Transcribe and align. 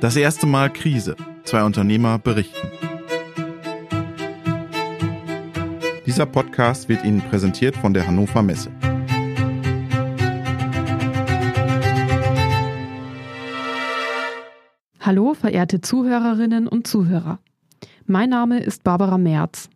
Das 0.00 0.14
erste 0.14 0.46
Mal 0.46 0.72
Krise. 0.72 1.16
Zwei 1.42 1.64
Unternehmer 1.64 2.20
berichten. 2.20 2.68
Dieser 6.06 6.24
Podcast 6.24 6.88
wird 6.88 7.04
Ihnen 7.04 7.20
präsentiert 7.20 7.76
von 7.76 7.92
der 7.92 8.06
Hannover 8.06 8.44
Messe. 8.44 8.70
Hallo, 15.00 15.34
verehrte 15.34 15.80
Zuhörerinnen 15.80 16.68
und 16.68 16.86
Zuhörer. 16.86 17.40
Mein 18.06 18.30
Name 18.30 18.60
ist 18.60 18.84
Barbara 18.84 19.18
Merz. 19.18 19.68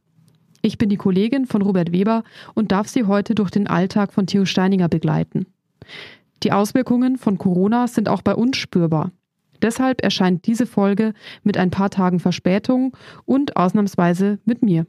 Ich 0.60 0.78
bin 0.78 0.88
die 0.88 0.96
Kollegin 0.98 1.46
von 1.46 1.62
Robert 1.62 1.90
Weber 1.90 2.22
und 2.54 2.70
darf 2.70 2.86
Sie 2.86 3.06
heute 3.06 3.34
durch 3.34 3.50
den 3.50 3.66
Alltag 3.66 4.12
von 4.12 4.28
Theo 4.28 4.44
Steininger 4.44 4.88
begleiten. 4.88 5.46
Die 6.44 6.52
Auswirkungen 6.52 7.18
von 7.18 7.38
Corona 7.38 7.88
sind 7.88 8.08
auch 8.08 8.22
bei 8.22 8.36
uns 8.36 8.56
spürbar. 8.56 9.10
Deshalb 9.62 10.02
erscheint 10.02 10.46
diese 10.46 10.66
Folge 10.66 11.14
mit 11.44 11.56
ein 11.56 11.70
paar 11.70 11.90
Tagen 11.90 12.18
Verspätung 12.18 12.96
und 13.24 13.56
ausnahmsweise 13.56 14.38
mit 14.44 14.62
mir. 14.62 14.86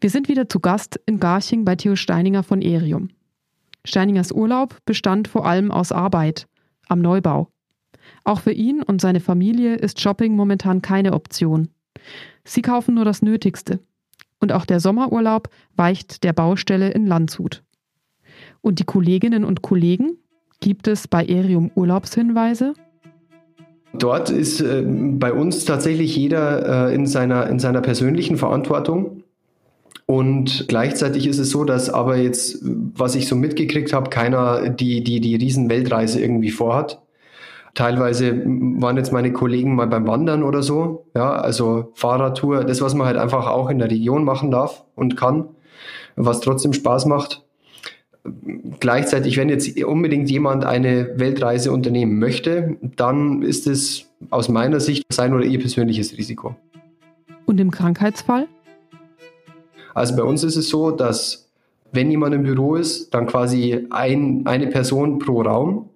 Wir 0.00 0.10
sind 0.10 0.28
wieder 0.28 0.48
zu 0.48 0.60
Gast 0.60 1.00
in 1.06 1.20
Garching 1.20 1.64
bei 1.64 1.76
Theo 1.76 1.96
Steininger 1.96 2.42
von 2.42 2.62
Erium. 2.62 3.10
Steiningers 3.84 4.32
Urlaub 4.32 4.78
bestand 4.84 5.28
vor 5.28 5.46
allem 5.46 5.70
aus 5.70 5.92
Arbeit 5.92 6.46
am 6.88 7.00
Neubau. 7.00 7.48
Auch 8.24 8.40
für 8.40 8.52
ihn 8.52 8.82
und 8.82 9.00
seine 9.00 9.20
Familie 9.20 9.76
ist 9.76 10.00
Shopping 10.00 10.34
momentan 10.36 10.82
keine 10.82 11.12
Option. 11.12 11.68
Sie 12.44 12.62
kaufen 12.62 12.94
nur 12.94 13.04
das 13.04 13.22
Nötigste. 13.22 13.80
Und 14.40 14.52
auch 14.52 14.64
der 14.64 14.80
Sommerurlaub 14.80 15.48
weicht 15.74 16.22
der 16.22 16.32
Baustelle 16.32 16.90
in 16.90 17.06
Landshut. 17.06 17.64
Und 18.60 18.78
die 18.78 18.84
Kolleginnen 18.84 19.44
und 19.44 19.62
Kollegen? 19.62 20.18
Gibt 20.68 20.86
es 20.86 21.08
bei 21.08 21.24
Erium 21.24 21.70
Urlaubshinweise? 21.76 22.74
Dort 23.94 24.28
ist 24.28 24.60
äh, 24.60 24.84
bei 24.86 25.32
uns 25.32 25.64
tatsächlich 25.64 26.14
jeder 26.14 26.90
äh, 26.90 26.94
in, 26.94 27.06
seiner, 27.06 27.46
in 27.46 27.58
seiner 27.58 27.80
persönlichen 27.80 28.36
Verantwortung. 28.36 29.22
Und 30.04 30.66
gleichzeitig 30.68 31.26
ist 31.26 31.38
es 31.38 31.48
so, 31.48 31.64
dass 31.64 31.88
aber 31.88 32.18
jetzt, 32.18 32.58
was 32.62 33.14
ich 33.14 33.28
so 33.28 33.34
mitgekriegt 33.34 33.94
habe, 33.94 34.10
keiner 34.10 34.68
die, 34.68 35.02
die, 35.02 35.20
die 35.20 35.36
Riesenweltreise 35.36 36.20
irgendwie 36.20 36.50
vorhat. 36.50 37.00
Teilweise 37.74 38.42
waren 38.44 38.98
jetzt 38.98 39.10
meine 39.10 39.32
Kollegen 39.32 39.74
mal 39.74 39.86
beim 39.86 40.06
Wandern 40.06 40.42
oder 40.42 40.62
so. 40.62 41.06
Ja, 41.16 41.32
also 41.32 41.92
Fahrradtour, 41.94 42.64
das, 42.64 42.82
was 42.82 42.92
man 42.92 43.06
halt 43.06 43.16
einfach 43.16 43.46
auch 43.46 43.70
in 43.70 43.78
der 43.78 43.90
Region 43.90 44.22
machen 44.22 44.50
darf 44.50 44.84
und 44.96 45.16
kann, 45.16 45.48
was 46.14 46.40
trotzdem 46.40 46.74
Spaß 46.74 47.06
macht. 47.06 47.47
Gleichzeitig, 48.80 49.36
wenn 49.36 49.48
jetzt 49.48 49.82
unbedingt 49.82 50.30
jemand 50.30 50.64
eine 50.64 51.18
Weltreise 51.18 51.72
unternehmen 51.72 52.18
möchte, 52.18 52.76
dann 52.96 53.42
ist 53.42 53.66
es 53.66 54.06
aus 54.30 54.48
meiner 54.48 54.80
Sicht 54.80 55.04
sein 55.12 55.32
oder 55.32 55.44
ihr 55.44 55.58
persönliches 55.58 56.16
Risiko. 56.16 56.56
Und 57.46 57.60
im 57.60 57.70
Krankheitsfall? 57.70 58.46
Also 59.94 60.16
bei 60.16 60.22
uns 60.22 60.44
ist 60.44 60.56
es 60.56 60.68
so, 60.68 60.90
dass 60.90 61.48
wenn 61.92 62.10
jemand 62.10 62.34
im 62.34 62.42
Büro 62.42 62.74
ist, 62.76 63.14
dann 63.14 63.26
quasi 63.26 63.86
ein, 63.90 64.42
eine 64.46 64.66
Person 64.66 65.18
pro 65.18 65.42
Raum 65.42 65.88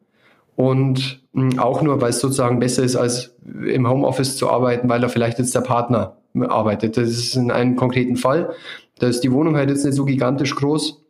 und 0.57 1.23
hm, 1.35 1.59
auch 1.59 1.83
nur, 1.83 2.01
weil 2.01 2.11
es 2.11 2.21
sozusagen 2.21 2.59
besser 2.59 2.83
ist, 2.83 2.97
als 2.97 3.35
im 3.45 3.89
Homeoffice 3.89 4.37
zu 4.37 4.49
arbeiten, 4.49 4.89
weil 4.89 5.01
da 5.01 5.09
vielleicht 5.09 5.39
jetzt 5.39 5.55
der 5.55 5.61
Partner 5.61 6.17
arbeitet. 6.35 6.97
Das 6.97 7.09
ist 7.09 7.37
in 7.37 7.51
einem 7.51 7.77
konkreten 7.77 8.17
Fall. 8.17 8.55
Da 8.99 9.09
ist 9.09 9.21
die 9.21 9.33
Wohnung 9.33 9.57
halt 9.57 9.71
jetzt 9.71 9.85
nicht 9.85 9.95
so 9.95 10.05
gigantisch 10.05 10.55
groß 10.55 11.02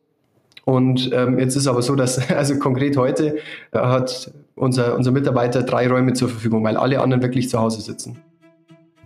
und 0.65 1.11
ähm, 1.13 1.39
jetzt 1.39 1.57
ist 1.57 1.67
aber 1.67 1.83
so, 1.83 1.95
dass, 1.97 2.31
also 2.31 2.59
konkret 2.59 2.97
heute 2.97 3.39
äh, 3.73 3.79
hat 3.79 4.33
unser, 4.55 4.97
unser 4.97 5.11
Mitarbeiter 5.11 5.63
drei 5.63 5.89
Räume 5.89 6.13
zur 6.13 6.29
Verfügung, 6.29 6.65
weil 6.65 6.77
alle 6.77 7.01
anderen 7.01 7.23
wirklich 7.23 7.49
zu 7.49 7.59
Hause 7.59 7.81
sitzen. 7.81 8.19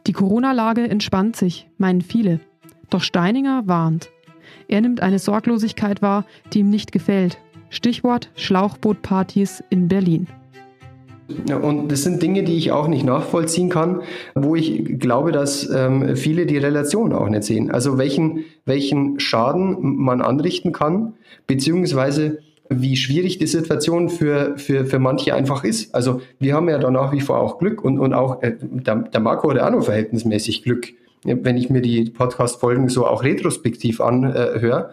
Die 0.06 0.12
Corona-Lage 0.12 0.88
entspannt 0.88 1.36
sich, 1.36 1.68
meinen 1.78 2.00
viele. 2.00 2.40
Doch 2.90 3.02
Steininger 3.02 3.64
warnt. 3.66 4.10
Er 4.68 4.80
nimmt 4.80 5.00
eine 5.02 5.18
Sorglosigkeit 5.18 6.02
wahr, 6.02 6.24
die 6.52 6.60
ihm 6.60 6.70
nicht 6.70 6.92
gefällt. 6.92 7.38
Stichwort 7.70 8.30
Schlauchbootpartys 8.36 9.64
in 9.70 9.88
Berlin. 9.88 10.28
Und 11.28 11.90
das 11.90 12.04
sind 12.04 12.22
Dinge, 12.22 12.44
die 12.44 12.56
ich 12.56 12.70
auch 12.70 12.86
nicht 12.86 13.04
nachvollziehen 13.04 13.68
kann, 13.68 14.02
wo 14.34 14.54
ich 14.54 14.98
glaube, 14.98 15.32
dass 15.32 15.68
ähm, 15.68 16.16
viele 16.16 16.46
die 16.46 16.58
Relation 16.58 17.12
auch 17.12 17.28
nicht 17.28 17.42
sehen. 17.42 17.70
Also 17.70 17.98
welchen, 17.98 18.44
welchen 18.64 19.18
Schaden 19.18 19.76
man 19.80 20.20
anrichten 20.20 20.72
kann, 20.72 21.14
beziehungsweise 21.46 22.38
wie 22.68 22.96
schwierig 22.96 23.38
die 23.38 23.46
Situation 23.46 24.08
für, 24.08 24.56
für, 24.56 24.86
für 24.86 24.98
manche 24.98 25.34
einfach 25.34 25.64
ist. 25.64 25.94
Also 25.94 26.20
wir 26.38 26.54
haben 26.54 26.68
ja 26.68 26.78
da 26.78 26.90
nach 26.90 27.12
wie 27.12 27.20
vor 27.20 27.40
auch 27.40 27.58
Glück 27.58 27.84
und, 27.84 27.98
und 27.98 28.12
auch 28.12 28.42
äh, 28.42 28.54
der, 28.60 28.96
der 28.96 29.20
Marco 29.20 29.50
hat 29.50 29.56
ja 29.56 29.80
verhältnismäßig 29.80 30.62
Glück, 30.62 30.92
wenn 31.24 31.56
ich 31.56 31.70
mir 31.70 31.80
die 31.80 32.10
Podcast-Folgen 32.10 32.88
so 32.88 33.06
auch 33.06 33.22
retrospektiv 33.22 34.00
anhöre. 34.00 34.90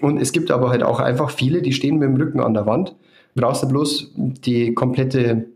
Äh, 0.00 0.04
und 0.04 0.20
es 0.20 0.32
gibt 0.32 0.50
aber 0.50 0.70
halt 0.70 0.82
auch 0.82 1.00
einfach 1.00 1.30
viele, 1.30 1.62
die 1.62 1.72
stehen 1.72 1.98
mit 1.98 2.08
dem 2.08 2.16
Rücken 2.16 2.40
an 2.40 2.54
der 2.54 2.66
Wand. 2.66 2.94
Brauchst 3.36 3.62
du 3.62 3.68
bloß 3.68 4.12
die 4.16 4.74
komplette 4.74 5.46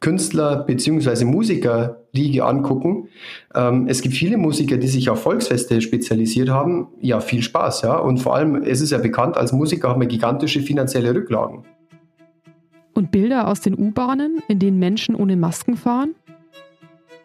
Künstler- 0.00 0.64
bzw. 0.64 1.24
Musikerriege 1.24 2.44
angucken. 2.44 3.08
Ähm, 3.54 3.86
es 3.86 4.00
gibt 4.00 4.14
viele 4.14 4.38
Musiker, 4.38 4.78
die 4.78 4.88
sich 4.88 5.10
auf 5.10 5.22
Volksfeste 5.22 5.80
spezialisiert 5.80 6.48
haben. 6.48 6.88
Ja, 7.00 7.20
viel 7.20 7.42
Spaß, 7.42 7.82
ja. 7.82 7.98
Und 7.98 8.18
vor 8.18 8.34
allem, 8.34 8.62
es 8.62 8.80
ist 8.80 8.92
ja 8.92 8.98
bekannt, 8.98 9.36
als 9.36 9.52
Musiker 9.52 9.90
haben 9.90 10.00
wir 10.00 10.08
gigantische 10.08 10.60
finanzielle 10.60 11.14
Rücklagen. 11.14 11.64
Und 12.94 13.12
Bilder 13.12 13.48
aus 13.48 13.60
den 13.60 13.78
U-Bahnen, 13.78 14.42
in 14.48 14.58
denen 14.58 14.78
Menschen 14.78 15.14
ohne 15.14 15.36
Masken 15.36 15.76
fahren? 15.76 16.14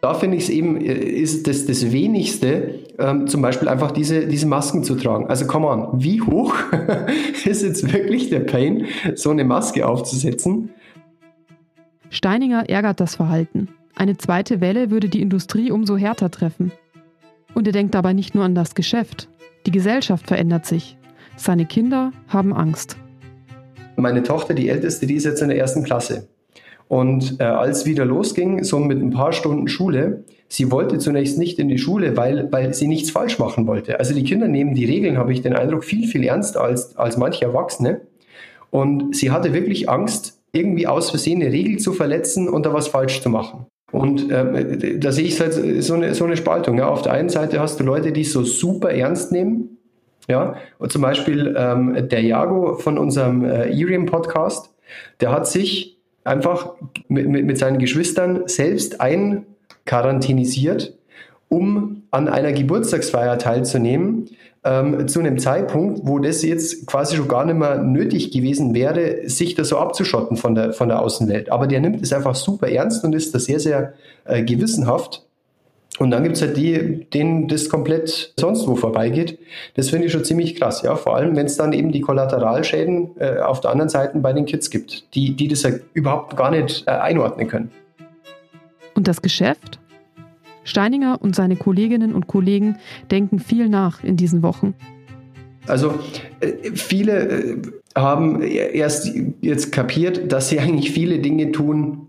Da 0.02 0.14
finde 0.14 0.38
ich 0.38 0.44
es 0.44 0.50
eben, 0.50 0.80
äh, 0.80 0.94
ist 0.94 1.48
das 1.48 1.66
das 1.66 1.92
Wenigste, 1.92 2.80
ähm, 3.00 3.26
zum 3.28 3.42
Beispiel 3.42 3.68
einfach 3.68 3.92
diese, 3.92 4.28
diese 4.28 4.46
Masken 4.46 4.84
zu 4.84 4.96
tragen. 4.96 5.28
Also 5.28 5.48
come 5.48 5.68
on, 5.68 5.88
wie 5.94 6.22
hoch 6.22 6.54
ist 7.46 7.64
jetzt 7.64 7.92
wirklich 7.92 8.30
der 8.30 8.42
Pain, 8.42 8.86
so 9.16 9.32
eine 9.32 9.44
Maske 9.46 9.88
aufzusetzen? 9.88 10.70
Steininger 12.10 12.70
ärgert 12.70 13.00
das 13.00 13.16
Verhalten. 13.16 13.70
Eine 13.96 14.18
zweite 14.18 14.62
Welle 14.62 14.92
würde 14.92 15.10
die 15.10 15.22
Industrie 15.22 15.72
umso 15.72 15.98
härter 15.98 16.30
treffen. 16.30 16.72
Und 17.54 17.68
er 17.68 17.74
denkt 17.74 17.96
dabei 17.96 18.14
nicht 18.14 18.36
nur 18.36 18.44
an 18.44 18.56
das 18.56 18.76
Geschäft. 18.76 19.30
Die 19.66 19.72
Gesellschaft 19.72 20.28
verändert 20.28 20.66
sich. 20.66 20.98
Seine 21.38 21.66
Kinder 21.66 22.12
haben 22.28 22.54
Angst. 22.54 22.98
Meine 23.96 24.24
Tochter, 24.24 24.54
die 24.54 24.70
älteste, 24.70 25.08
die 25.08 25.16
ist 25.16 25.26
jetzt 25.26 25.42
in 25.42 25.48
der 25.48 25.58
ersten 25.58 25.84
Klasse. 25.84 26.28
Und 26.88 27.40
äh, 27.40 27.44
als 27.44 27.86
wieder 27.86 28.06
losging, 28.06 28.64
so 28.64 28.80
mit 28.80 29.02
ein 29.02 29.10
paar 29.10 29.34
Stunden 29.34 29.68
Schule, 29.68 30.24
sie 30.50 30.72
wollte 30.72 31.00
zunächst 31.00 31.40
nicht 31.40 31.58
in 31.58 31.68
die 31.68 31.80
Schule, 31.80 32.16
weil, 32.16 32.52
weil 32.52 32.74
sie 32.74 32.88
nichts 32.88 33.10
falsch 33.10 33.40
machen 33.40 33.66
wollte. 33.66 33.98
Also 34.00 34.14
die 34.14 34.24
Kinder 34.24 34.48
nehmen 34.48 34.76
die 34.76 34.86
Regeln, 34.86 35.18
habe 35.18 35.34
ich 35.34 35.42
den 35.42 35.56
Eindruck, 35.56 35.84
viel, 35.84 36.08
viel 36.08 36.24
ernster 36.24 36.62
als, 36.62 36.96
als 36.96 37.18
manche 37.18 37.46
Erwachsene. 37.46 38.02
Und 38.70 39.16
sie 39.16 39.32
hatte 39.32 39.54
wirklich 39.54 39.90
Angst, 39.90 40.42
irgendwie 40.56 40.88
aus 40.88 41.10
Versehen 41.10 41.42
eine 41.42 41.52
Regel 41.52 41.78
zu 41.78 41.94
verletzen 41.94 42.50
und 42.50 42.66
da 42.66 42.74
was 42.74 42.88
falsch 42.88 43.22
zu 43.22 43.30
machen. 43.30 43.66
Und 43.92 44.32
äh, 44.32 44.98
da 45.00 45.12
sehe 45.12 45.26
ich 45.26 45.40
halt 45.40 45.54
so 45.84 45.94
eine, 45.94 46.16
so 46.16 46.26
eine 46.26 46.36
Spaltung. 46.36 46.78
Ja. 46.78 46.90
Auf 46.90 47.02
der 47.04 47.14
einen 47.14 47.30
Seite 47.30 47.60
hast 47.60 47.80
du 47.80 47.84
Leute, 47.84 48.12
die 48.12 48.22
es 48.22 48.32
so 48.34 48.44
super 48.44 48.90
ernst 48.90 49.32
nehmen. 49.32 49.78
Ja, 50.28 50.56
und 50.80 50.92
zum 50.92 51.04
Beispiel 51.04 51.56
ähm, 51.58 52.10
der 52.10 52.24
Jago 52.24 52.78
von 52.78 52.98
unserem 52.98 53.46
äh, 53.46 53.70
Irium-Podcast, 53.70 54.74
der 55.22 55.32
hat 55.32 55.48
sich 55.48 56.00
einfach 56.24 56.74
mit, 57.08 57.28
mit, 57.30 57.46
mit 57.46 57.58
seinen 57.60 57.78
Geschwistern 57.78 58.44
selbst 58.48 59.00
einquarantinisiert, 59.02 60.98
um 61.50 62.04
an 62.12 62.28
einer 62.28 62.52
Geburtstagsfeier 62.52 63.38
teilzunehmen, 63.38 64.30
ähm, 64.66 65.08
zu 65.08 65.20
einem 65.20 65.38
Zeitpunkt, 65.38 66.02
wo 66.04 66.20
das 66.20 66.42
jetzt 66.42 66.88
quasi 66.88 67.16
schon 67.16 67.28
gar 67.28 67.46
nicht 67.46 67.56
mehr 67.56 67.78
nötig 67.78 68.32
gewesen 68.32 68.74
wäre, 68.74 69.30
sich 69.30 69.54
da 69.54 69.64
so 69.64 69.78
abzuschotten 69.78 70.38
von 70.38 70.56
der, 70.56 70.74
von 70.74 70.90
der 70.90 71.02
Außenwelt. 71.02 71.52
Aber 71.52 71.68
der 71.68 71.80
nimmt 71.80 72.02
es 72.02 72.12
einfach 72.12 72.36
super 72.36 72.68
ernst 72.68 73.04
und 73.04 73.14
ist 73.14 73.34
da 73.36 73.40
sehr, 73.40 73.60
sehr 73.60 73.94
äh, 74.26 74.44
gewissenhaft. 74.44 75.26
Und 75.98 76.12
dann 76.12 76.24
gibt 76.24 76.36
es 76.36 76.42
halt 76.42 76.58
die, 76.58 77.06
denen 77.14 77.48
das 77.48 77.70
komplett 77.70 78.34
sonst 78.38 78.68
wo 78.68 78.76
vorbeigeht. 78.76 79.40
Das 79.76 79.92
finde 79.92 80.08
ich 80.08 80.12
schon 80.12 80.26
ziemlich 80.26 80.56
krass, 80.56 80.82
ja. 80.82 80.96
Vor 80.96 81.16
allem, 81.16 81.36
wenn 81.38 81.46
es 81.46 81.56
dann 81.56 81.72
eben 81.72 81.92
die 81.92 82.02
Kollateralschäden 82.02 83.12
äh, 83.18 83.38
auf 83.38 83.62
der 83.62 83.72
anderen 83.72 83.90
Seite 83.90 84.18
bei 84.18 84.34
den 84.34 84.46
Kids 84.46 84.70
gibt, 84.70 85.16
die, 85.16 85.36
die 85.36 85.48
das 85.48 85.64
ja 85.64 85.70
überhaupt 85.94 86.36
gar 86.36 86.52
nicht 86.52 86.84
äh, 86.86 86.92
einordnen 86.92 87.48
können. 87.48 87.72
Und 88.96 89.08
das 89.08 89.22
Geschäft? 89.22 89.80
Steininger 90.66 91.22
und 91.22 91.36
seine 91.36 91.56
Kolleginnen 91.56 92.14
und 92.14 92.28
Kollegen 92.28 92.78
denken 93.10 93.40
viel 93.40 93.70
nach 93.70 94.04
in 94.04 94.18
diesen 94.18 94.44
Wochen. 94.44 94.74
Also 95.68 95.94
äh, 96.42 96.72
viele 96.74 97.30
äh, 97.30 97.62
haben 97.96 98.42
erst 98.42 99.10
jetzt 99.42 99.72
kapiert, 99.72 100.32
dass 100.32 100.50
sie 100.50 100.60
eigentlich 100.60 100.92
viele 100.92 101.20
Dinge 101.20 101.52
tun, 101.52 102.08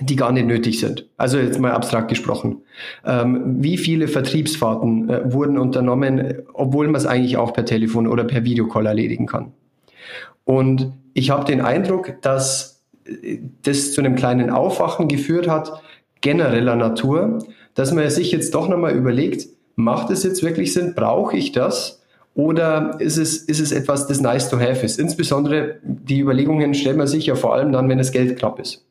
die 0.00 0.16
gar 0.16 0.32
nicht 0.32 0.46
nötig 0.46 0.80
sind. 0.80 1.08
Also 1.16 1.38
jetzt 1.38 1.58
mal 1.58 1.72
abstrakt 1.72 2.08
gesprochen. 2.08 2.62
Ähm, 3.04 3.56
wie 3.62 3.78
viele 3.78 4.08
Vertriebsfahrten 4.08 5.08
äh, 5.08 5.32
wurden 5.32 5.58
unternommen, 5.58 6.42
obwohl 6.52 6.86
man 6.86 6.96
es 6.96 7.06
eigentlich 7.06 7.36
auch 7.36 7.52
per 7.52 7.64
Telefon 7.64 8.06
oder 8.06 8.24
per 8.24 8.44
Videocall 8.44 8.86
erledigen 8.86 9.26
kann? 9.26 9.52
Und 10.44 10.92
ich 11.14 11.30
habe 11.30 11.44
den 11.44 11.60
Eindruck, 11.60 12.22
dass 12.22 12.78
das 13.62 13.92
zu 13.92 14.00
einem 14.00 14.14
kleinen 14.14 14.50
Aufwachen 14.50 15.08
geführt 15.08 15.48
hat, 15.48 15.82
genereller 16.20 16.76
Natur, 16.76 17.38
dass 17.78 17.92
man 17.92 18.10
sich 18.10 18.32
jetzt 18.32 18.56
doch 18.56 18.68
nochmal 18.68 18.96
überlegt, 18.96 19.46
macht 19.76 20.10
es 20.10 20.24
jetzt 20.24 20.42
wirklich 20.42 20.72
Sinn, 20.72 20.94
brauche 20.96 21.36
ich 21.36 21.52
das? 21.52 22.02
Oder 22.34 22.96
ist 22.98 23.18
es, 23.18 23.36
ist 23.36 23.60
es 23.60 23.70
etwas, 23.70 24.08
das 24.08 24.20
nice 24.20 24.50
to 24.50 24.58
have 24.58 24.84
ist? 24.84 24.98
Insbesondere 24.98 25.76
die 25.84 26.18
Überlegungen 26.18 26.74
stellt 26.74 26.96
man 26.96 27.06
sich 27.06 27.26
ja 27.26 27.36
vor 27.36 27.54
allem 27.54 27.70
dann, 27.70 27.88
wenn 27.88 27.98
das 27.98 28.10
Geld 28.10 28.36
knapp 28.36 28.58
ist. 28.58 28.84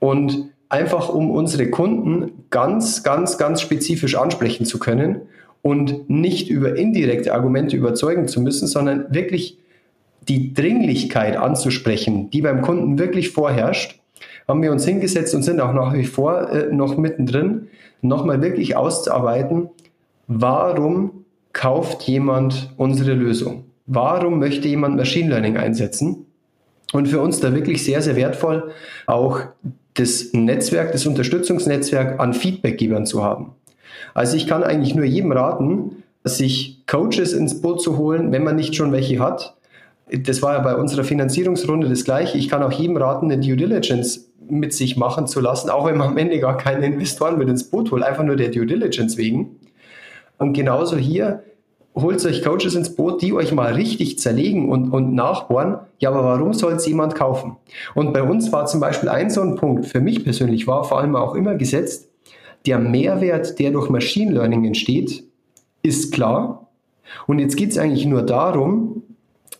Und 0.00 0.50
einfach 0.68 1.08
um 1.08 1.30
unsere 1.30 1.70
Kunden 1.70 2.44
ganz, 2.50 3.04
ganz, 3.04 3.38
ganz 3.38 3.62
spezifisch 3.62 4.16
ansprechen 4.16 4.66
zu 4.66 4.78
können 4.78 5.22
und 5.62 6.10
nicht 6.10 6.50
über 6.50 6.76
indirekte 6.76 7.32
Argumente 7.32 7.74
überzeugen 7.74 8.28
zu 8.28 8.42
müssen, 8.42 8.68
sondern 8.68 9.06
wirklich 9.14 9.56
die 10.28 10.52
Dringlichkeit 10.52 11.38
anzusprechen, 11.38 12.28
die 12.30 12.42
beim 12.42 12.60
Kunden 12.60 12.98
wirklich 12.98 13.30
vorherrscht, 13.30 13.98
haben 14.46 14.62
wir 14.62 14.72
uns 14.72 14.84
hingesetzt 14.84 15.34
und 15.34 15.42
sind 15.42 15.60
auch 15.60 15.72
nach 15.72 15.94
wie 15.94 16.04
vor 16.04 16.50
äh, 16.50 16.72
noch 16.72 16.96
mittendrin, 16.96 17.68
nochmal 18.02 18.42
wirklich 18.42 18.76
auszuarbeiten, 18.76 19.70
warum 20.26 21.24
kauft 21.52 22.02
jemand 22.02 22.72
unsere 22.76 23.14
Lösung? 23.14 23.64
Warum 23.86 24.38
möchte 24.38 24.68
jemand 24.68 24.96
Machine 24.96 25.30
Learning 25.30 25.56
einsetzen? 25.56 26.26
Und 26.92 27.08
für 27.08 27.20
uns 27.20 27.40
da 27.40 27.54
wirklich 27.54 27.84
sehr, 27.84 28.02
sehr 28.02 28.16
wertvoll, 28.16 28.70
auch 29.06 29.40
das 29.94 30.32
Netzwerk, 30.32 30.92
das 30.92 31.06
Unterstützungsnetzwerk 31.06 32.20
an 32.20 32.34
Feedbackgebern 32.34 33.06
zu 33.06 33.22
haben. 33.22 33.52
Also 34.12 34.36
ich 34.36 34.46
kann 34.46 34.62
eigentlich 34.62 34.94
nur 34.94 35.04
jedem 35.04 35.32
raten, 35.32 36.02
sich 36.24 36.82
Coaches 36.86 37.32
ins 37.32 37.60
Boot 37.60 37.82
zu 37.82 37.98
holen, 37.98 38.32
wenn 38.32 38.44
man 38.44 38.56
nicht 38.56 38.74
schon 38.74 38.92
welche 38.92 39.18
hat. 39.18 39.56
Das 40.10 40.42
war 40.42 40.54
ja 40.54 40.60
bei 40.60 40.76
unserer 40.76 41.04
Finanzierungsrunde 41.04 41.88
das 41.88 42.04
gleiche. 42.04 42.36
Ich 42.36 42.48
kann 42.48 42.62
auch 42.62 42.72
jedem 42.72 42.96
raten, 42.96 43.30
eine 43.30 43.40
Due 43.40 43.56
Diligence 43.56 44.30
mit 44.48 44.74
sich 44.74 44.96
machen 44.96 45.26
zu 45.26 45.40
lassen, 45.40 45.70
auch 45.70 45.86
wenn 45.86 45.96
man 45.96 46.08
am 46.08 46.18
Ende 46.18 46.38
gar 46.38 46.58
keine 46.58 46.84
Investoren 46.84 47.38
mit 47.38 47.48
ins 47.48 47.64
Boot 47.64 47.90
holt, 47.90 48.02
einfach 48.02 48.24
nur 48.24 48.36
der 48.36 48.50
Due 48.50 48.66
Diligence 48.66 49.16
wegen. 49.16 49.56
Und 50.38 50.52
genauso 50.52 50.96
hier, 50.96 51.42
holt 51.94 52.24
euch 52.26 52.42
Coaches 52.42 52.74
ins 52.74 52.94
Boot, 52.94 53.22
die 53.22 53.32
euch 53.32 53.52
mal 53.52 53.72
richtig 53.72 54.18
zerlegen 54.18 54.68
und, 54.68 54.90
und 54.90 55.14
nachbohren, 55.14 55.78
ja, 55.98 56.10
aber 56.10 56.24
warum 56.24 56.52
soll 56.52 56.72
es 56.74 56.86
jemand 56.86 57.14
kaufen? 57.14 57.56
Und 57.94 58.12
bei 58.12 58.22
uns 58.22 58.52
war 58.52 58.66
zum 58.66 58.80
Beispiel 58.80 59.08
ein 59.08 59.30
so 59.30 59.40
ein 59.40 59.54
Punkt, 59.54 59.86
für 59.86 60.00
mich 60.00 60.24
persönlich 60.24 60.66
war 60.66 60.84
vor 60.84 60.98
allem 60.98 61.16
auch 61.16 61.34
immer 61.34 61.54
gesetzt, 61.54 62.10
der 62.66 62.78
Mehrwert, 62.78 63.58
der 63.58 63.70
durch 63.70 63.90
Machine 63.90 64.32
Learning 64.32 64.64
entsteht, 64.64 65.24
ist 65.82 66.12
klar. 66.12 66.68
Und 67.26 67.38
jetzt 67.38 67.56
geht 67.56 67.70
es 67.70 67.78
eigentlich 67.78 68.06
nur 68.06 68.22
darum, 68.22 69.03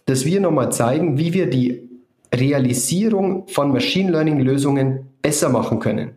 dass 0.07 0.25
wir 0.25 0.41
nochmal 0.41 0.73
zeigen, 0.73 1.19
wie 1.19 1.33
wir 1.33 1.49
die 1.49 1.89
Realisierung 2.35 3.47
von 3.49 3.73
Machine 3.73 4.11
Learning 4.11 4.41
Lösungen 4.41 5.07
besser 5.23 5.49
machen 5.49 5.79
können 5.79 6.13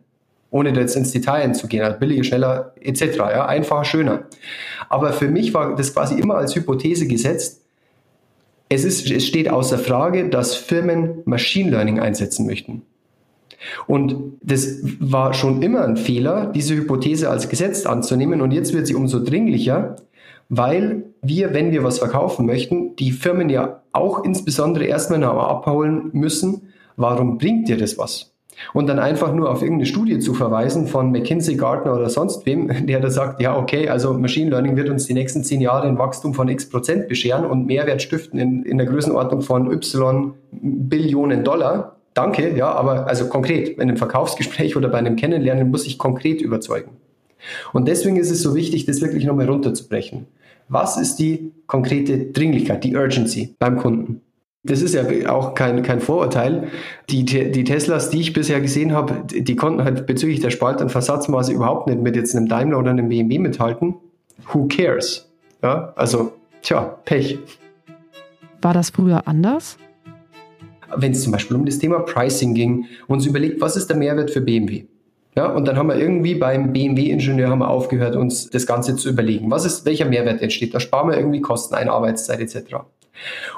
ohne 0.50 0.74
jetzt 0.74 0.96
ins 0.96 1.12
Detail 1.12 1.54
zu 1.54 1.68
gehen, 1.68 1.84
also 1.84 2.00
billiger, 2.00 2.24
schneller 2.24 2.74
etc. 2.82 3.18
Ja, 3.18 3.46
einfacher, 3.46 3.86
schöner. 3.86 4.24
Aber 4.90 5.14
für 5.14 5.28
mich 5.28 5.54
war 5.54 5.76
das 5.76 5.94
quasi 5.94 6.20
immer 6.20 6.36
als 6.36 6.56
Hypothese 6.56 7.08
gesetzt. 7.08 7.62
Es, 8.70 8.84
ist, 8.84 9.10
es 9.10 9.26
steht 9.26 9.50
außer 9.50 9.78
Frage, 9.78 10.30
dass 10.30 10.56
Firmen 10.56 11.22
Machine 11.26 11.72
Learning 11.72 12.00
einsetzen 12.00 12.46
möchten. 12.46 12.84
Und 13.88 14.38
das 14.42 14.80
war 15.00 15.34
schon 15.34 15.62
immer 15.62 15.84
ein 15.84 15.98
Fehler, 15.98 16.52
diese 16.54 16.76
Hypothese 16.76 17.30
als 17.30 17.50
Gesetz 17.50 17.86
anzunehmen. 17.86 18.42
Und 18.42 18.52
jetzt 18.52 18.74
wird 18.74 18.88
sie 18.88 18.96
umso 18.96 19.24
dringlicher, 19.24 19.98
weil 20.50 21.06
wir, 21.22 21.54
wenn 21.54 21.72
wir 21.72 21.84
was 21.84 22.00
verkaufen 22.00 22.46
möchten, 22.46 22.96
die 22.96 23.12
Firmen 23.12 23.50
ja 23.50 23.82
auch 23.92 24.24
insbesondere 24.24 24.86
erstmal 24.86 25.20
noch 25.20 25.38
abholen 25.38 26.10
müssen, 26.14 26.70
warum 26.96 27.38
bringt 27.38 27.68
dir 27.68 27.78
das 27.78 27.98
was? 27.98 28.34
Und 28.74 28.88
dann 28.88 28.98
einfach 28.98 29.34
nur 29.34 29.52
auf 29.52 29.62
irgendeine 29.62 29.86
Studie 29.86 30.18
zu 30.18 30.34
verweisen 30.34 30.88
von 30.88 31.12
McKinsey, 31.12 31.56
Gartner 31.56 31.96
oder 31.96 32.10
sonst 32.10 32.46
wem, 32.46 32.72
der 32.88 33.00
da 33.00 33.10
sagt, 33.10 33.42
ja, 33.42 33.58
okay, 33.58 33.88
also 33.90 34.14
Machine 34.14 34.50
Learning 34.50 34.76
wird 34.76 34.90
uns 34.90 35.06
die 35.06 35.14
nächsten 35.14 35.44
zehn 35.44 35.62
Jahre 35.62 35.88
ein 35.88 35.98
Wachstum 36.00 36.34
von 36.34 36.48
x 36.48 36.68
Prozent 36.70 37.08
bescheren 37.08 37.46
und 37.46 37.68
Mehrwert 37.68 38.02
stiften 38.02 38.40
in, 38.40 38.64
in 38.64 38.78
der 38.78 38.88
Größenordnung 38.88 39.42
von 39.42 39.72
y 39.72 40.34
Billionen 40.52 41.44
Dollar. 41.44 41.98
Danke, 42.14 42.58
ja, 42.58 42.72
aber 42.72 43.06
also 43.06 43.30
konkret, 43.30 43.70
in 43.70 43.82
einem 43.82 43.98
Verkaufsgespräch 43.98 44.76
oder 44.76 44.90
bei 44.90 44.98
einem 44.98 45.18
Kennenlernen 45.18 45.70
muss 45.70 45.86
ich 45.86 46.00
konkret 46.00 46.42
überzeugen. 46.42 46.98
Und 47.74 47.88
deswegen 47.88 48.18
ist 48.18 48.32
es 48.32 48.42
so 48.42 48.56
wichtig, 48.56 48.86
das 48.86 49.02
wirklich 49.02 49.26
nochmal 49.26 49.48
runterzubrechen. 49.48 50.26
Was 50.70 50.98
ist 50.98 51.18
die 51.18 51.52
konkrete 51.66 52.18
Dringlichkeit, 52.32 52.84
die 52.84 52.96
Urgency 52.96 53.56
beim 53.60 53.78
Kunden? 53.78 54.22
Das 54.64 54.82
ist 54.82 54.94
ja 54.94 55.06
auch 55.30 55.54
kein, 55.54 55.82
kein 55.82 56.02
Vorurteil. 56.02 56.68
Die, 57.10 57.24
die 57.24 57.64
Teslas, 57.64 58.10
die 58.10 58.20
ich 58.20 58.34
bisher 58.34 58.60
gesehen 58.60 58.92
habe, 58.92 59.24
die 59.26 59.56
konnten 59.56 59.84
halt 59.84 60.06
bezüglich 60.08 60.42
der 60.42 60.50
Spalt- 60.50 60.82
und 60.82 60.92
Versatzmaße 60.92 61.54
überhaupt 61.54 61.88
nicht 61.88 62.02
mit 62.02 62.18
jetzt 62.18 62.36
einem 62.36 62.50
Daimler 62.50 62.80
oder 62.80 62.92
einem 62.92 63.08
BMW 63.08 63.40
mithalten. 63.40 63.96
Who 64.52 64.68
cares? 64.68 65.32
Ja, 65.64 65.94
also, 65.96 66.34
tja, 66.62 66.98
Pech. 67.06 67.40
War 68.62 68.74
das 68.74 68.90
früher 68.90 69.26
anders? 69.26 69.78
Wenn 70.96 71.14
es 71.14 71.24
zum 71.24 71.32
Beispiel 71.32 71.56
um 71.56 71.66
das 71.66 71.80
Thema 71.80 72.00
Pricing 72.00 72.54
ging, 72.54 72.86
uns 73.08 73.26
überlegt, 73.26 73.62
was 73.62 73.78
ist 73.78 73.88
der 73.88 73.98
Mehrwert 73.98 74.32
für 74.32 74.42
BMW? 74.42 74.86
Ja, 75.38 75.52
und 75.52 75.68
dann 75.68 75.78
haben 75.78 75.90
wir 75.90 75.98
irgendwie 75.98 76.34
beim 76.34 76.74
BMW-Ingenieur 76.74 77.50
haben 77.50 77.60
wir 77.60 77.70
aufgehört, 77.70 78.16
uns 78.16 78.50
das 78.50 78.66
Ganze 78.66 78.96
zu 78.96 79.08
überlegen. 79.08 79.52
Was 79.52 79.66
ist, 79.66 79.86
welcher 79.86 80.06
Mehrwert 80.06 80.42
entsteht? 80.42 80.74
Da 80.74 80.80
sparen 80.80 81.12
wir 81.12 81.16
irgendwie 81.16 81.42
Kosten 81.42 81.76
ein, 81.76 81.90
Arbeitszeit 81.90 82.40
etc. 82.40 82.78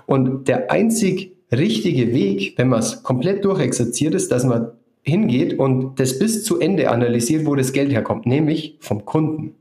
Und 0.05 0.49
der 0.49 0.71
einzig 0.71 1.37
richtige 1.53 2.13
Weg, 2.13 2.55
wenn 2.57 2.67
man 2.67 2.79
es 2.79 3.01
komplett 3.01 3.45
durchexerziert 3.45 4.13
ist, 4.13 4.29
dass 4.29 4.43
man 4.43 4.71
hingeht 5.03 5.57
und 5.57 6.01
das 6.01 6.19
bis 6.19 6.43
zu 6.43 6.59
Ende 6.59 6.91
analysiert, 6.91 7.45
wo 7.45 7.55
das 7.55 7.71
Geld 7.71 7.93
herkommt, 7.93 8.25
nämlich 8.25 8.75
vom 8.81 9.05
Kunden. 9.05 9.55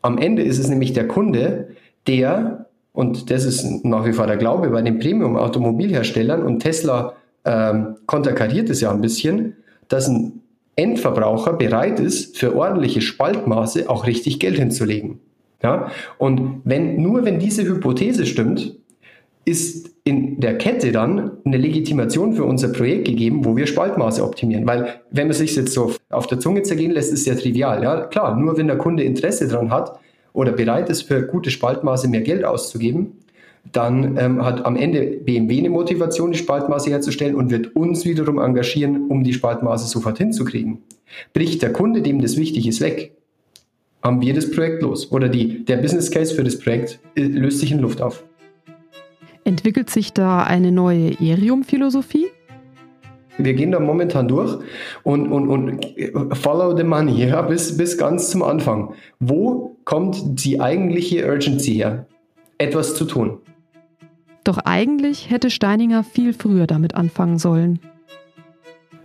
Am 0.00 0.16
Ende 0.16 0.44
ist 0.44 0.58
es 0.58 0.68
nämlich 0.68 0.94
der 0.94 1.06
Kunde, 1.06 1.76
der, 2.06 2.68
und 2.94 3.30
das 3.30 3.44
ist 3.44 3.84
nach 3.84 4.06
wie 4.06 4.14
vor 4.14 4.26
der 4.26 4.38
Glaube 4.38 4.70
bei 4.70 4.80
den 4.80 4.98
Premium-Automobilherstellern 4.98 6.42
und 6.42 6.60
Tesla 6.60 7.16
ähm, 7.44 7.96
konterkariert 8.06 8.70
es 8.70 8.80
ja 8.80 8.90
ein 8.90 9.02
bisschen, 9.02 9.56
dass 9.88 10.08
ein 10.08 10.40
Endverbraucher 10.76 11.54
bereit 11.54 11.98
ist, 12.00 12.38
für 12.38 12.54
ordentliche 12.54 13.00
Spaltmaße 13.00 13.88
auch 13.88 14.06
richtig 14.06 14.38
Geld 14.38 14.58
hinzulegen. 14.58 15.20
Ja? 15.62 15.90
Und 16.18 16.60
wenn, 16.64 17.00
nur 17.02 17.24
wenn 17.24 17.38
diese 17.38 17.64
Hypothese 17.64 18.26
stimmt, 18.26 18.76
ist 19.46 19.90
in 20.04 20.40
der 20.40 20.58
Kette 20.58 20.92
dann 20.92 21.38
eine 21.44 21.56
Legitimation 21.56 22.34
für 22.34 22.44
unser 22.44 22.68
Projekt 22.68 23.06
gegeben, 23.06 23.44
wo 23.44 23.56
wir 23.56 23.66
Spaltmaße 23.66 24.22
optimieren. 24.22 24.66
Weil 24.66 25.00
wenn 25.10 25.28
man 25.28 25.36
sich 25.36 25.56
jetzt 25.56 25.72
so 25.72 25.92
auf 26.10 26.26
der 26.26 26.40
Zunge 26.40 26.62
zergehen 26.62 26.90
lässt, 26.90 27.12
ist 27.12 27.26
ja 27.26 27.34
trivial. 27.34 27.82
Ja, 27.82 28.02
klar, 28.02 28.36
nur 28.36 28.56
wenn 28.56 28.66
der 28.66 28.76
Kunde 28.76 29.04
Interesse 29.04 29.48
daran 29.48 29.70
hat 29.70 29.98
oder 30.32 30.52
bereit 30.52 30.90
ist, 30.90 31.02
für 31.02 31.26
gute 31.26 31.50
Spaltmaße 31.50 32.08
mehr 32.08 32.20
Geld 32.20 32.44
auszugeben, 32.44 33.18
dann 33.72 34.16
ähm, 34.18 34.44
hat 34.44 34.64
am 34.64 34.76
Ende 34.76 35.02
BMW 35.24 35.58
eine 35.58 35.70
Motivation, 35.70 36.32
die 36.32 36.38
Spaltmaße 36.38 36.90
herzustellen 36.90 37.34
und 37.34 37.50
wird 37.50 37.74
uns 37.74 38.04
wiederum 38.04 38.38
engagieren, 38.38 39.08
um 39.08 39.24
die 39.24 39.32
Spaltmaße 39.32 39.86
sofort 39.86 40.18
hinzukriegen. 40.18 40.78
Bricht 41.32 41.62
der 41.62 41.72
Kunde, 41.72 42.02
dem 42.02 42.20
das 42.20 42.36
wichtig 42.36 42.66
ist, 42.66 42.80
weg, 42.80 43.12
haben 44.02 44.20
wir 44.20 44.34
das 44.34 44.50
Projekt 44.50 44.82
los. 44.82 45.10
Oder 45.10 45.28
die, 45.28 45.64
der 45.64 45.78
Business 45.78 46.10
Case 46.10 46.34
für 46.34 46.44
das 46.44 46.58
Projekt 46.58 47.00
äh, 47.16 47.22
löst 47.22 47.60
sich 47.60 47.72
in 47.72 47.80
Luft 47.80 48.00
auf. 48.00 48.24
Entwickelt 49.44 49.90
sich 49.90 50.12
da 50.12 50.42
eine 50.42 50.72
neue 50.72 51.12
Erium-Philosophie? 51.20 52.26
Wir 53.38 53.54
gehen 53.54 53.70
da 53.70 53.80
momentan 53.80 54.28
durch 54.28 54.58
und, 55.02 55.30
und, 55.30 55.48
und 55.48 55.98
äh, 55.98 56.10
follow 56.34 56.76
the 56.76 56.84
money, 56.84 57.24
ja, 57.28 57.42
bis, 57.42 57.76
bis 57.76 57.98
ganz 57.98 58.30
zum 58.30 58.42
Anfang. 58.42 58.94
Wo 59.20 59.76
kommt 59.84 60.16
die 60.44 60.60
eigentliche 60.60 61.26
Urgency 61.26 61.74
her, 61.74 62.06
etwas 62.58 62.94
zu 62.94 63.04
tun? 63.04 63.38
Doch 64.46 64.58
eigentlich 64.58 65.28
hätte 65.28 65.50
Steininger 65.50 66.04
viel 66.04 66.32
früher 66.32 66.68
damit 66.68 66.94
anfangen 66.94 67.36
sollen. 67.36 67.80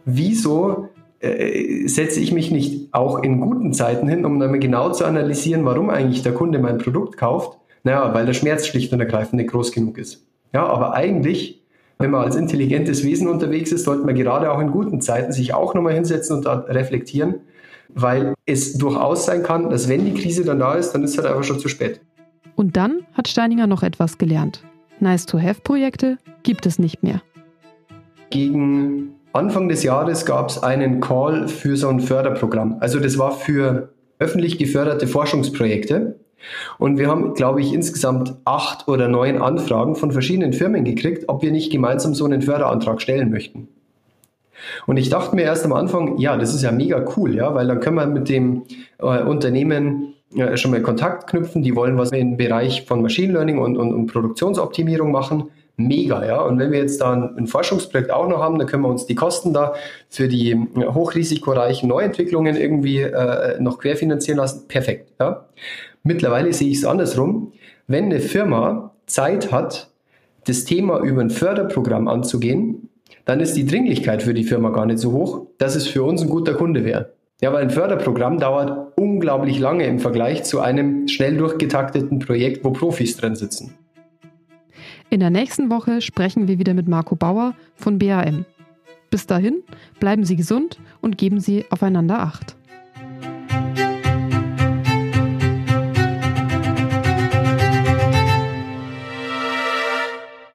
Wieso 0.05 0.89
äh, 1.19 1.87
setze 1.87 2.19
ich 2.19 2.31
mich 2.31 2.51
nicht 2.51 2.93
auch 2.93 3.23
in 3.23 3.41
guten 3.41 3.73
Zeiten 3.73 4.07
hin, 4.07 4.23
um 4.23 4.39
dann 4.39 4.59
genau 4.59 4.91
zu 4.91 5.03
analysieren, 5.03 5.65
warum 5.65 5.89
eigentlich 5.89 6.21
der 6.21 6.35
Kunde 6.35 6.59
mein 6.59 6.77
Produkt 6.77 7.17
kauft? 7.17 7.57
Naja, 7.83 8.13
weil 8.13 8.27
der 8.27 8.33
Schmerz 8.33 8.67
schlicht 8.67 8.93
und 8.93 8.99
ergreifend 8.99 9.41
nicht 9.41 9.49
groß 9.49 9.71
genug 9.71 9.97
ist. 9.97 10.27
Ja, 10.53 10.67
aber 10.67 10.93
eigentlich, 10.93 11.63
wenn 11.97 12.11
man 12.11 12.21
als 12.23 12.35
intelligentes 12.35 13.03
Wesen 13.03 13.27
unterwegs 13.27 13.71
ist, 13.71 13.85
sollte 13.85 14.05
man 14.05 14.13
gerade 14.13 14.51
auch 14.51 14.59
in 14.59 14.69
guten 14.69 15.01
Zeiten 15.01 15.31
sich 15.31 15.55
auch 15.55 15.73
nochmal 15.73 15.95
hinsetzen 15.95 16.37
und 16.37 16.45
reflektieren, 16.45 17.37
weil 17.89 18.35
es 18.45 18.77
durchaus 18.77 19.25
sein 19.25 19.41
kann, 19.41 19.71
dass 19.71 19.89
wenn 19.89 20.05
die 20.05 20.13
Krise 20.13 20.45
dann 20.45 20.59
da 20.59 20.75
ist, 20.75 20.91
dann 20.91 21.03
ist 21.03 21.11
es 21.11 21.17
halt 21.17 21.29
einfach 21.29 21.43
schon 21.43 21.57
zu 21.57 21.67
spät. 21.67 21.99
Und 22.55 22.77
dann 22.77 23.07
hat 23.13 23.27
Steininger 23.27 23.65
noch 23.65 23.81
etwas 23.81 24.19
gelernt. 24.19 24.63
Nice-to-have-Projekte 25.01 26.17
gibt 26.43 26.65
es 26.65 26.79
nicht 26.79 27.03
mehr. 27.03 27.21
Gegen 28.29 29.15
Anfang 29.33 29.69
des 29.69 29.83
Jahres 29.83 30.25
gab 30.25 30.49
es 30.49 30.61
einen 30.61 31.01
Call 31.01 31.47
für 31.47 31.75
so 31.75 31.89
ein 31.89 31.99
Förderprogramm. 31.99 32.77
Also 32.79 32.99
das 32.99 33.17
war 33.17 33.31
für 33.31 33.89
öffentlich 34.19 34.57
geförderte 34.57 35.07
Forschungsprojekte. 35.07 36.15
Und 36.77 36.97
wir 36.97 37.07
haben, 37.07 37.33
glaube 37.33 37.61
ich, 37.61 37.73
insgesamt 37.73 38.35
acht 38.45 38.87
oder 38.87 39.07
neun 39.07 39.41
Anfragen 39.41 39.95
von 39.95 40.11
verschiedenen 40.11 40.53
Firmen 40.53 40.83
gekriegt, 40.83 41.25
ob 41.27 41.43
wir 41.43 41.51
nicht 41.51 41.71
gemeinsam 41.71 42.13
so 42.13 42.25
einen 42.25 42.41
Förderantrag 42.41 43.01
stellen 43.01 43.29
möchten. 43.29 43.67
Und 44.85 44.97
ich 44.97 45.09
dachte 45.09 45.35
mir 45.35 45.43
erst 45.43 45.65
am 45.65 45.73
Anfang, 45.73 46.17
ja, 46.17 46.37
das 46.37 46.53
ist 46.53 46.61
ja 46.63 46.71
mega 46.71 47.03
cool, 47.15 47.35
ja, 47.35 47.53
weil 47.55 47.67
dann 47.67 47.79
können 47.79 47.95
wir 47.95 48.05
mit 48.05 48.29
dem 48.29 48.63
äh, 48.99 49.21
Unternehmen 49.23 50.13
äh, 50.35 50.57
schon 50.57 50.71
mal 50.71 50.81
Kontakt 50.81 51.29
knüpfen. 51.29 51.61
Die 51.61 51.75
wollen 51.75 51.97
was 51.97 52.11
im 52.11 52.37
Bereich 52.37 52.85
von 52.85 53.01
Machine 53.01 53.33
Learning 53.33 53.57
und, 53.57 53.77
und, 53.77 53.93
und 53.93 54.07
Produktionsoptimierung 54.07 55.11
machen. 55.11 55.49
Mega, 55.77 56.25
ja. 56.25 56.41
Und 56.41 56.59
wenn 56.59 56.71
wir 56.71 56.79
jetzt 56.79 57.01
da 57.01 57.31
ein, 57.35 57.47
Forschungsprojekt 57.47 58.11
auch 58.11 58.27
noch 58.27 58.39
haben, 58.39 58.59
dann 58.59 58.67
können 58.67 58.83
wir 58.83 58.89
uns 58.89 59.05
die 59.05 59.15
Kosten 59.15 59.53
da 59.53 59.73
für 60.09 60.27
die 60.27 60.55
hochrisikoreichen 60.75 61.89
Neuentwicklungen 61.89 62.55
irgendwie 62.55 63.01
äh, 63.01 63.59
noch 63.59 63.79
querfinanzieren 63.79 64.37
lassen. 64.37 64.67
Perfekt, 64.67 65.11
ja. 65.19 65.45
Mittlerweile 66.03 66.51
sehe 66.53 66.69
ich 66.69 66.77
es 66.77 66.85
andersrum. 66.85 67.53
Wenn 67.87 68.05
eine 68.05 68.19
Firma 68.19 68.93
Zeit 69.05 69.51
hat, 69.51 69.91
das 70.45 70.63
Thema 70.63 70.99
über 70.99 71.21
ein 71.21 71.29
Förderprogramm 71.29 72.07
anzugehen, 72.07 72.89
dann 73.25 73.39
ist 73.39 73.53
die 73.53 73.65
Dringlichkeit 73.65 74.23
für 74.23 74.33
die 74.33 74.43
Firma 74.43 74.69
gar 74.69 74.85
nicht 74.85 74.99
so 74.99 75.11
hoch, 75.11 75.47
dass 75.57 75.75
es 75.75 75.87
für 75.87 76.03
uns 76.03 76.21
ein 76.21 76.29
guter 76.29 76.55
Kunde 76.55 76.83
wäre. 76.85 77.13
Ja, 77.41 77.51
weil 77.51 77.63
ein 77.63 77.71
Förderprogramm 77.71 78.39
dauert 78.39 78.93
unglaublich 78.97 79.57
lange 79.59 79.85
im 79.85 79.99
Vergleich 79.99 80.43
zu 80.43 80.59
einem 80.59 81.07
schnell 81.07 81.37
durchgetakteten 81.37 82.19
Projekt, 82.19 82.63
wo 82.63 82.71
Profis 82.71 83.17
drin 83.17 83.35
sitzen. 83.35 83.73
In 85.09 85.19
der 85.19 85.31
nächsten 85.31 85.71
Woche 85.71 86.01
sprechen 86.01 86.47
wir 86.47 86.59
wieder 86.59 86.75
mit 86.75 86.87
Marco 86.87 87.15
Bauer 87.15 87.55
von 87.75 87.97
BAM. 87.97 88.45
Bis 89.09 89.25
dahin, 89.25 89.63
bleiben 89.99 90.23
Sie 90.23 90.35
gesund 90.35 90.79
und 91.01 91.17
geben 91.17 91.39
Sie 91.39 91.65
aufeinander 91.69 92.19
Acht. 92.19 92.55